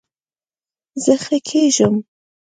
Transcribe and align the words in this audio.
زه 1.03 1.13
ښه 1.23 1.37
کیږم 1.47 1.95